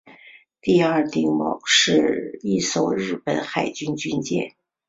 [0.63, 4.55] 第二丁卯是一艘日本海军军舰。